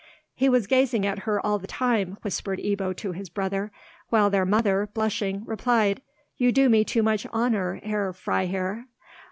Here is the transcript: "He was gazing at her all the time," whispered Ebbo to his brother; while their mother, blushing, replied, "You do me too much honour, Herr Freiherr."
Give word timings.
"He 0.33 0.49
was 0.49 0.65
gazing 0.65 1.05
at 1.05 1.19
her 1.29 1.39
all 1.45 1.59
the 1.59 1.67
time," 1.67 2.17
whispered 2.23 2.57
Ebbo 2.57 2.95
to 2.97 3.11
his 3.11 3.29
brother; 3.29 3.71
while 4.09 4.31
their 4.31 4.47
mother, 4.47 4.89
blushing, 4.91 5.43
replied, 5.45 6.01
"You 6.37 6.51
do 6.51 6.69
me 6.69 6.83
too 6.83 7.03
much 7.03 7.27
honour, 7.27 7.79
Herr 7.83 8.11
Freiherr." 8.11 8.85